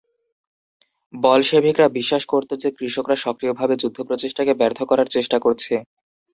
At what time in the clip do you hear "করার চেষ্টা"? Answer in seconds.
4.89-5.37